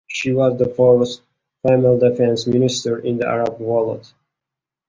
She 0.07 0.31
was 0.33 0.57
the 0.57 0.65
first 0.67 1.21
female 1.61 1.99
defence 1.99 2.47
minister 2.47 2.97
in 2.97 3.19
the 3.19 3.27
Arab 3.27 3.59
world. 3.59 4.11